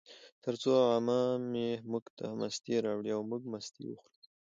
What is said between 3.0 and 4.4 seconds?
او موږ مستې وخوړې